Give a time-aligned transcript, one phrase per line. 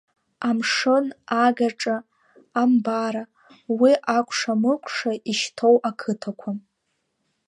[0.49, 1.05] Амшын,
[1.43, 1.97] агаҿа,
[2.61, 3.23] Амбара,
[3.79, 6.51] уи акәша-мыкәша ишьҭоу ақыҭақәа.